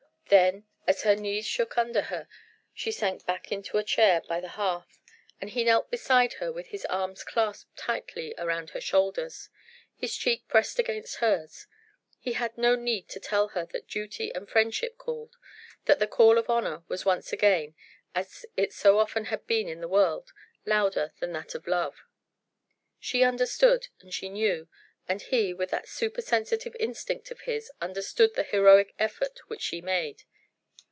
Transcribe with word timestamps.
Then, 0.33 0.63
as 0.87 1.03
her 1.03 1.13
knees 1.13 1.45
shook 1.45 1.77
under 1.77 2.03
her, 2.03 2.29
she 2.73 2.89
sank 2.89 3.25
back 3.25 3.51
into 3.51 3.77
a 3.77 3.83
chair 3.83 4.21
by 4.29 4.39
the 4.39 4.47
hearth 4.55 4.97
and 5.41 5.49
he 5.49 5.65
knelt 5.65 5.91
beside 5.91 6.35
her 6.35 6.53
with 6.53 6.67
his 6.67 6.85
arms 6.85 7.25
clasped 7.25 7.75
tightly 7.75 8.33
round 8.41 8.69
her 8.69 8.79
shoulders, 8.79 9.49
his 9.93 10.15
cheek 10.15 10.47
pressed 10.47 10.79
against 10.79 11.15
hers. 11.17 11.67
He 12.17 12.31
had 12.31 12.57
no 12.57 12.77
need 12.77 13.09
to 13.09 13.19
tell 13.19 13.49
her 13.49 13.65
that 13.73 13.89
duty 13.89 14.33
and 14.33 14.49
friendship 14.49 14.97
called, 14.97 15.35
that 15.83 15.99
the 15.99 16.07
call 16.07 16.37
of 16.37 16.49
honour 16.49 16.85
was 16.87 17.03
once 17.03 17.33
again 17.33 17.75
as 18.15 18.45
it 18.55 18.71
so 18.71 18.99
often 18.99 19.25
has 19.25 19.41
been 19.47 19.67
in 19.67 19.81
the 19.81 19.89
world 19.89 20.31
louder 20.65 21.11
than 21.19 21.33
that 21.33 21.55
of 21.55 21.67
love. 21.67 22.05
She 23.01 23.21
understood 23.21 23.89
and 23.99 24.13
she 24.13 24.29
knew, 24.29 24.69
and 25.09 25.23
he, 25.23 25.51
with 25.53 25.71
that 25.71 25.89
supersensitive 25.89 26.73
instinct 26.79 27.31
of 27.31 27.41
his, 27.41 27.71
understood 27.81 28.35
the 28.35 28.43
heroic 28.43 28.93
effort 28.99 29.39
which 29.47 29.59
she 29.61 29.81
made. 29.81 30.23